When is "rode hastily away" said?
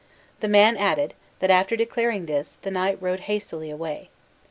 2.99-4.09